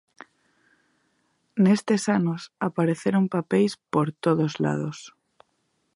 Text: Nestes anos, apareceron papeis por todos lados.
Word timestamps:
Nestes 1.63 2.03
anos, 2.17 2.41
apareceron 2.67 3.25
papeis 3.35 3.73
por 3.93 4.07
todos 4.25 4.53
lados. 4.65 4.97